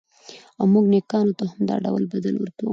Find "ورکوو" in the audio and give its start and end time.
2.39-2.69